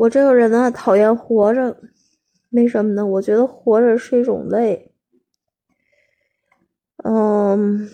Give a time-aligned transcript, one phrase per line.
[0.00, 1.76] 我这个人呢，讨厌活着，
[2.52, 3.04] 为什么呢？
[3.04, 4.94] 我觉得活着是一种累。
[7.04, 7.86] 嗯，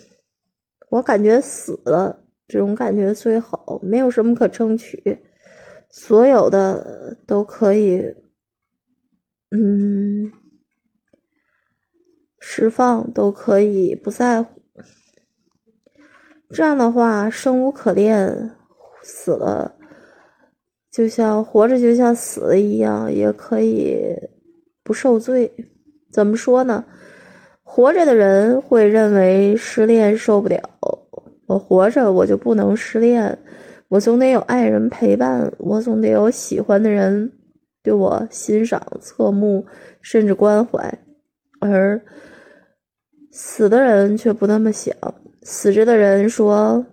[0.87, 5.21] 我感觉死了这种感觉最好，没有什么可争取，
[5.89, 8.15] 所有的都可以，
[9.51, 10.31] 嗯，
[12.39, 14.61] 释放都可以不在乎。
[16.51, 18.55] 这样的话，生无可恋，
[19.03, 19.76] 死了
[20.97, 24.03] 就像活着，就像死了一样，也可以
[24.83, 25.53] 不受罪。
[26.11, 26.83] 怎么说呢？
[27.61, 30.59] 活着的人会认为失恋受不了，
[31.45, 33.37] 我活着我就不能失恋，
[33.89, 37.31] 我总得有爱人陪伴，我总得有喜欢的人
[37.83, 39.67] 对我欣赏、侧目，
[40.01, 40.97] 甚至关怀。
[41.59, 42.01] 而
[43.31, 44.95] 死的人却不那么想。
[45.43, 46.87] 死着的人说：“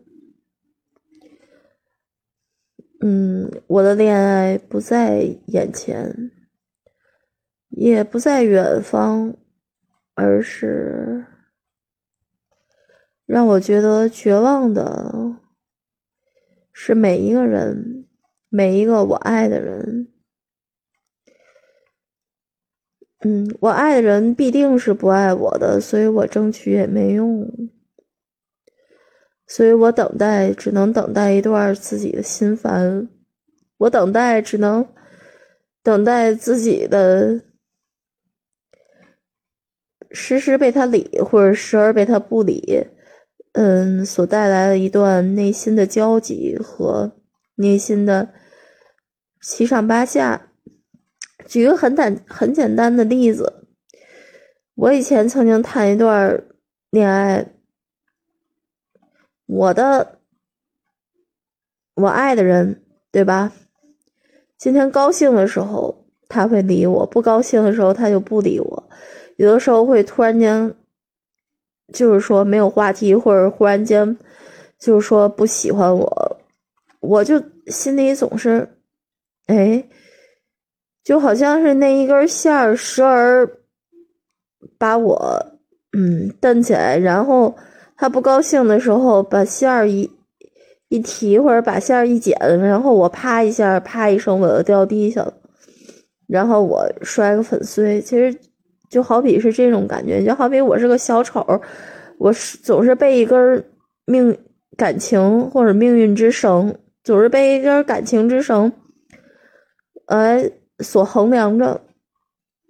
[3.00, 6.30] 嗯，我的恋爱不在眼前，
[7.70, 9.34] 也不在远方，
[10.14, 11.26] 而是
[13.26, 15.40] 让我觉得绝望的，
[16.72, 18.06] 是每一个人，
[18.48, 20.06] 每一个我爱的人。
[23.24, 27.50] 嗯，我爱的人必定是不爱我的，所以我争取也没用。”
[29.48, 33.08] 所以我等待，只能等待一段自己的心烦。
[33.78, 34.88] 我等待，只能
[35.82, 37.42] 等待自己的
[40.10, 42.86] 时时被他理，或者时而被他不理。
[43.52, 47.20] 嗯，所带来的一段内心的焦急和
[47.56, 48.34] 内心的
[49.40, 50.50] 七上八下。
[51.46, 53.66] 举个很简很简单的例子，
[54.74, 56.44] 我以前曾经谈一段
[56.90, 57.52] 恋爱。
[59.46, 60.20] 我的，
[61.94, 62.82] 我爱的人，
[63.14, 63.52] 对吧？
[64.58, 68.90] 今天高兴的时候他会理我，不高兴的时候他就不理我。
[69.36, 70.74] 有的时候会突然间，
[71.92, 74.18] 就是说没有话题，或者忽然间
[74.80, 76.40] 就是说不喜欢我，
[76.98, 78.68] 我就心里总是，
[79.46, 79.88] 哎，
[81.04, 83.48] 就好像是那一根线儿时而
[84.76, 85.58] 把我
[85.96, 87.54] 嗯蹬起来，然后。
[87.96, 90.10] 他不高兴的时候，把线儿一
[90.94, 95.34] 一提，或者把线儿一剪，然后我啪一下，啪一声，我就掉地下了，
[96.28, 98.00] 然后我摔个粉碎。
[98.00, 98.32] 其实
[98.88, 101.44] 就好比是这种感觉，就好比我是个小丑，
[102.18, 103.64] 我是总是被一根
[104.06, 104.38] 命
[104.76, 106.72] 感情或者命运之绳，
[107.02, 108.70] 总是被一根感情之绳，
[110.06, 111.80] 呃，所衡量着，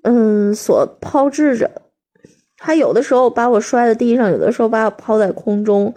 [0.02, 1.70] 嗯，所抛掷着。
[2.56, 5.94] 他有的时候把我摔在地上，有的时候把我抛在空中，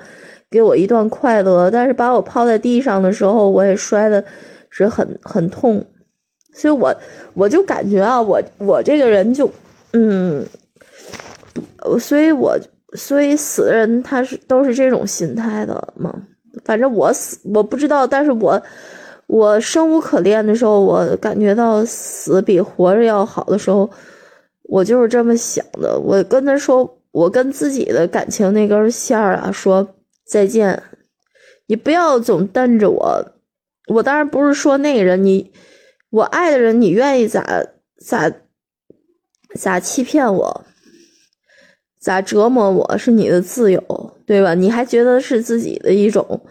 [0.50, 1.70] 给我一段快乐。
[1.70, 4.24] 但是把我抛在地上的时候，我也摔的
[4.70, 5.84] 是很很痛。
[6.54, 6.96] 所以我
[7.34, 9.50] 我就感觉啊，我我这个人就
[9.94, 10.46] 嗯，
[12.00, 12.58] 所以我
[12.94, 16.14] 所以死的人他是都是这种心态的嘛。
[16.66, 18.62] 反正我死我不知道，但是我
[19.28, 23.90] 我生无可恋的时候，我感觉到死比活着要好的时候。
[24.70, 29.88] 我就是这么想的，我跟他说，我跟自己的感情那根线儿啊说
[30.30, 30.84] 再见，
[31.68, 33.32] 你不要总瞪着我。
[33.88, 35.52] 我当然不是说那个人，你
[36.10, 37.64] 我爱的人，你愿意咋
[38.06, 38.32] 咋
[39.56, 40.66] 咋欺骗我，
[42.00, 44.54] 咋折磨我是你的自由，对吧？
[44.54, 46.42] 你还觉得是自己的一种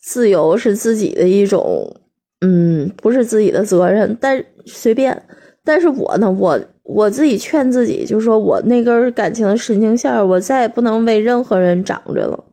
[0.00, 2.00] 自由，是自己的一种
[2.40, 5.26] 嗯，不是自己的责任，但随便。
[5.64, 6.60] 但是我呢，我。
[6.86, 12.44] 我自己劝自己，就是说我那根感情的神经线，我再也不能为任何人长着了。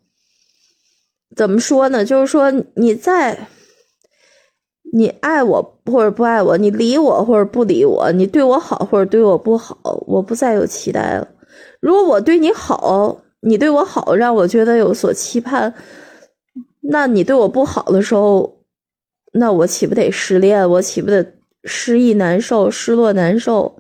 [1.41, 2.06] 怎么说呢？
[2.06, 3.47] 就是说，你在，
[4.94, 9.75] 你爱我或者不爱我，你理我或者不理我，你对我好或者对我不好，
[10.06, 11.28] 我不再有期待了。
[11.80, 15.74] 如果我对你好，你对我好，让我觉得有所期盼，
[16.81, 18.59] 那你对我不好的时候，
[19.34, 20.69] 那我岂不得失恋？
[20.69, 21.25] 我岂不得
[21.63, 23.77] 失意难受、失落难受？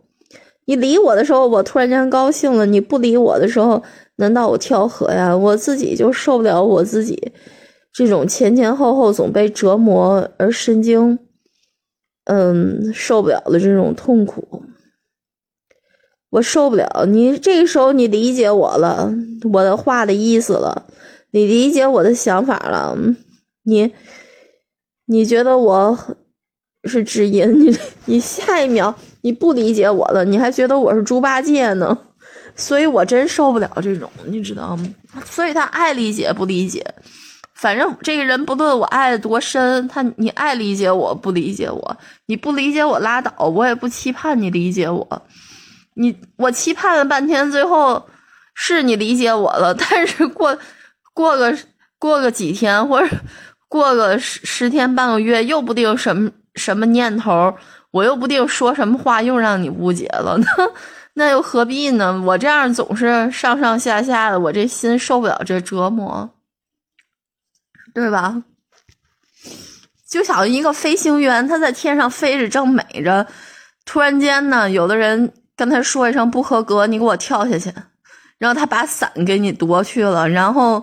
[0.65, 3.83] 你理我的时候，我突然间高兴了；你不理我的时候，
[4.21, 5.35] 难道我跳河呀？
[5.35, 7.33] 我自己就受不了我自己
[7.91, 11.17] 这种前前后后总被折磨而神经，
[12.25, 14.63] 嗯，受不了的这种痛苦，
[16.29, 17.05] 我受不了。
[17.07, 19.11] 你这个时候你理解我了，
[19.51, 20.85] 我的话的意思了，
[21.31, 22.95] 你理解我的想法了，
[23.63, 23.91] 你
[25.07, 25.97] 你觉得我
[26.83, 27.59] 是知音？
[27.59, 27.75] 你
[28.05, 28.95] 你下一秒。
[29.23, 31.95] 你不理解我了，你还觉得我是猪八戒呢，
[32.55, 34.85] 所以我真受不了这种，你知道吗？
[35.25, 36.85] 所以他爱理解不理解，
[37.55, 45.21] 反正这个人不论我爱的多深，他你爱理解我不理解我，你不理解我拉倒，我也不期盼你理解我。
[45.95, 48.07] 你我期盼了半天，最后
[48.53, 50.57] 是你理解我了， 但是过
[51.13, 51.55] 过个
[51.99, 53.15] 过个几天或者
[53.67, 57.53] 过个十十天半个月，又不定什么什么念头，
[57.91, 60.45] 我又不定说什么话，又让你误解了，呢
[61.13, 62.21] 那又何必呢？
[62.25, 66.29] 我这样总是上上下下的，我这心受不了这折磨。
[67.93, 68.41] 对吧？
[70.09, 73.27] 就像一个飞行员，他在天上飞着，正美着，
[73.83, 77.69] 突然间呢，有的人跟他说一声不合格，你给我跳下去，
[78.37, 80.81] 然后他把伞给你夺去了，然后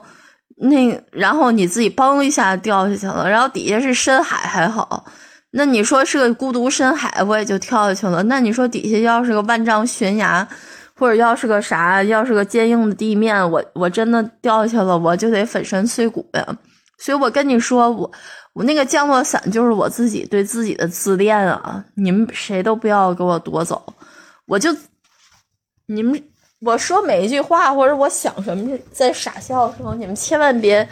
[0.57, 5.07] 那然后你自己嘣一下掉下去了，然后底下是深海还好，
[5.51, 8.23] 那你说是个孤独深海，我也就跳下去了。
[8.25, 10.47] 那你说底下要是个万丈悬崖，
[10.95, 16.59] 或者要是个啥，要是个坚硬的地面，我我真的掉下去了，我就得粉身碎骨呀。
[16.99, 18.11] 所以我跟你说，我
[18.53, 21.85] 我那个降落伞就是我自己对自己的自恋啊！
[21.95, 23.81] 你们谁都不要给我夺走，
[24.47, 24.69] 我就
[25.87, 26.21] 你们
[26.61, 30.87] 我说每一句话或者我想什么在傻笑的时候，你们千万别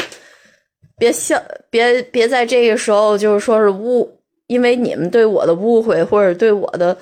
[0.97, 4.16] 别笑，别别在这个时候就是说是误，
[4.47, 6.97] 因为你们对我的误会或者对我的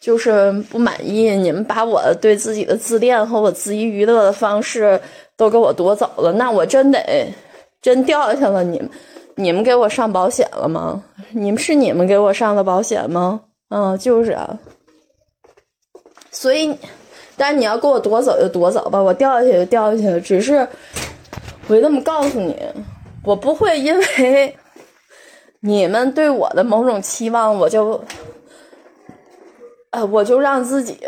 [0.00, 5.00] 就是不满意，你们把我对自己的自恋和我自娱娱乐的方式
[5.36, 7.00] 都给我夺走了，那我真得。
[7.80, 8.90] 真掉下去了，你们，
[9.36, 11.00] 你们给我上保险了吗？
[11.30, 13.40] 你们是你们给我上的保险吗？
[13.70, 14.58] 嗯，就是啊。
[16.32, 16.76] 所以，
[17.36, 20.20] 但你要给我夺走就夺走吧，我掉下去就掉下去了。
[20.20, 20.66] 只是，
[21.68, 22.56] 我就这么告诉你，
[23.22, 24.56] 我不会因为
[25.60, 28.02] 你们对我的某种期望，我就，
[29.90, 30.98] 呃，我就让自己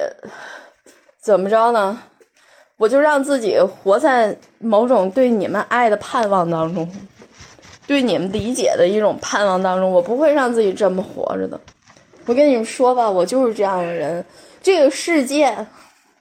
[1.21, 2.03] 怎么着呢？
[2.77, 6.91] 我就让自己活在某种对你们爱的盼望当中，
[7.87, 9.93] 对你们理解的一种盼望当中。
[9.93, 11.61] 我不会让自己这么活着的。
[12.25, 14.25] 我跟你们说吧，我就是这样的人。
[14.63, 15.55] 这个世界，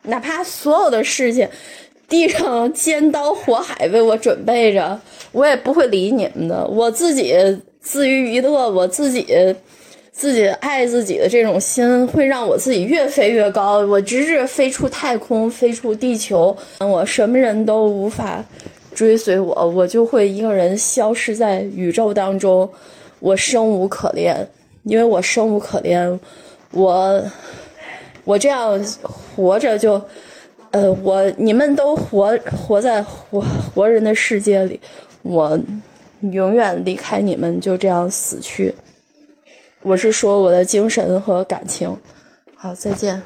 [0.04, 1.50] 哪怕所有的事情，
[2.08, 5.00] 地上尖刀火海为我准备着，
[5.32, 6.68] 我也不会理你们的。
[6.68, 7.34] 我自己
[7.81, 9.56] 自娱娱乐，我自己。
[10.12, 13.78] 自己爱自己的这种心，会让我自己越飞越高。
[13.78, 18.44] 我直至飞出太空，飞出地球，我什么人都无法
[18.94, 22.70] 追随我，我就会一个人消失在宇宙当中。
[23.22, 24.46] 我生无可恋，
[24.84, 26.20] 因为我生无可恋。
[26.72, 27.24] 我
[28.25, 28.78] 我这样
[29.34, 30.02] 活着就，
[30.72, 32.38] 呃，我你们都活
[32.68, 33.40] 活在活
[33.74, 34.78] 活人的世界里，
[35.22, 35.58] 我
[36.21, 38.74] 永远离开你们，就这样死去。
[39.81, 41.98] 我是说我的精神和感情，
[42.56, 43.21] 好，再见。